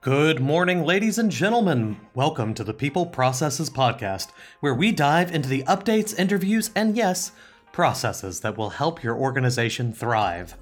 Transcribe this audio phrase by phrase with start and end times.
[0.00, 1.98] Good morning, ladies and gentlemen.
[2.14, 4.28] Welcome to the People Processes Podcast,
[4.60, 7.32] where we dive into the updates, interviews, and yes,
[7.72, 10.56] processes that will help your organization thrive.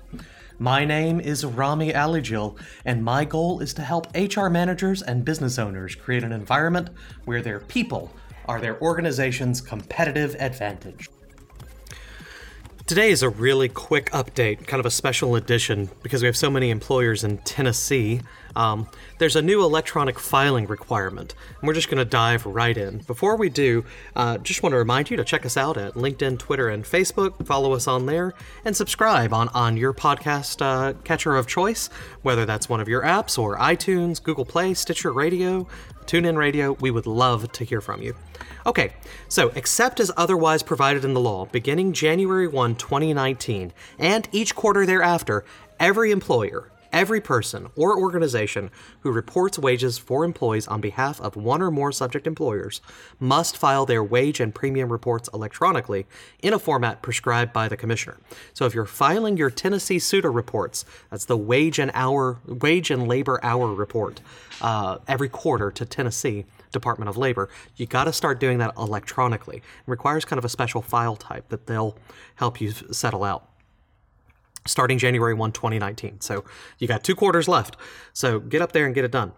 [0.59, 5.59] My name is Rami Alijil, and my goal is to help HR managers and business
[5.59, 6.89] owners create an environment
[7.27, 8.11] where their people
[8.47, 11.11] are their organization's competitive advantage.
[12.87, 16.49] Today is a really quick update, kind of a special edition, because we have so
[16.49, 18.21] many employers in Tennessee.
[18.55, 18.87] Um,
[19.19, 22.99] there's a new electronic filing requirement, and we're just going to dive right in.
[22.99, 26.39] Before we do, uh, just want to remind you to check us out at LinkedIn,
[26.39, 27.45] Twitter, and Facebook.
[27.45, 31.89] Follow us on there, and subscribe on on your podcast uh, catcher of choice,
[32.23, 35.67] whether that's one of your apps or iTunes, Google Play, Stitcher Radio,
[36.07, 36.73] TuneIn Radio.
[36.81, 38.15] We would love to hear from you.
[38.65, 38.93] Okay,
[39.29, 44.87] so except as otherwise provided in the law, beginning January 1, 2019, and each quarter
[44.87, 45.45] thereafter,
[45.79, 51.63] every employer, every person or organization who reports wages for employees on behalf of one
[51.63, 52.81] or more subject employers
[53.19, 56.07] must file their wage and premium reports electronically
[56.43, 58.19] in a format prescribed by the commissioner.
[58.55, 63.07] So if you're filing your Tennessee SUTA reports, that's the wage and hour wage and
[63.07, 64.21] labor hour report
[64.61, 69.59] uh, every quarter to Tennessee, Department of Labor, you got to start doing that electronically.
[69.59, 71.97] It requires kind of a special file type that they'll
[72.37, 73.49] help you settle out
[74.67, 76.21] starting January 1, 2019.
[76.21, 76.45] So
[76.79, 77.77] you got two quarters left.
[78.13, 79.33] So get up there and get it done.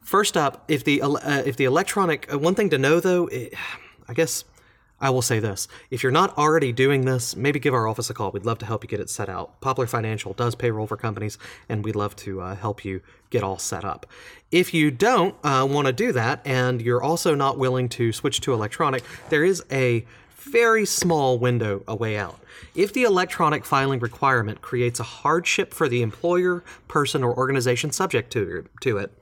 [0.00, 3.54] First up, if the uh, if the electronic uh, one thing to know though, it,
[4.06, 4.44] I guess
[5.00, 5.66] I will say this.
[5.90, 8.30] If you're not already doing this, maybe give our office a call.
[8.30, 9.60] We'd love to help you get it set out.
[9.60, 11.36] Poplar Financial does payroll for companies,
[11.68, 14.06] and we'd love to uh, help you get all set up.
[14.50, 18.40] If you don't uh, want to do that, and you're also not willing to switch
[18.42, 20.06] to electronic, there is a
[20.44, 22.38] very small window a way out.
[22.74, 28.32] If the electronic filing requirement creates a hardship for the employer, person, or organization subject
[28.32, 29.12] to, to it,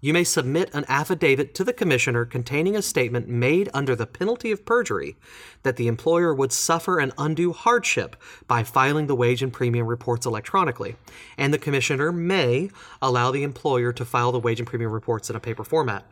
[0.00, 4.50] you may submit an affidavit to the commissioner containing a statement made under the penalty
[4.50, 5.16] of perjury
[5.62, 8.16] that the employer would suffer an undue hardship
[8.48, 10.96] by filing the wage and premium reports electronically,
[11.36, 12.70] and the commissioner may
[13.02, 16.06] allow the employer to file the wage and premium reports in a paper format.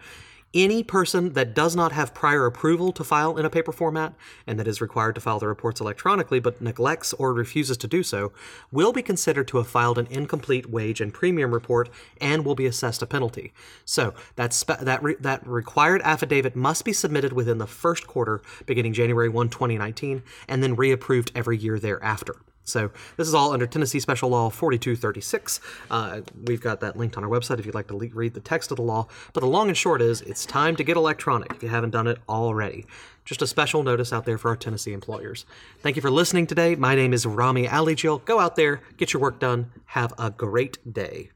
[0.54, 4.14] Any person that does not have prior approval to file in a paper format
[4.46, 8.02] and that is required to file the reports electronically but neglects or refuses to do
[8.02, 8.32] so
[8.72, 12.64] will be considered to have filed an incomplete wage and premium report and will be
[12.64, 13.52] assessed a penalty.
[13.84, 18.40] So that spe- that re- that required affidavit must be submitted within the first quarter
[18.64, 22.36] beginning January 1, 2019 and then reapproved every year thereafter.
[22.68, 25.60] So this is all under Tennessee Special Law 4236.
[25.90, 28.40] Uh, we've got that linked on our website if you'd like to le- read the
[28.40, 29.06] text of the law.
[29.32, 32.06] But the long and short is it's time to get electronic if you haven't done
[32.06, 32.86] it already.
[33.24, 35.44] Just a special notice out there for our Tennessee employers.
[35.80, 36.74] Thank you for listening today.
[36.76, 38.24] My name is Rami Alijil.
[38.24, 39.70] Go out there, get your work done.
[39.86, 41.30] Have a great day.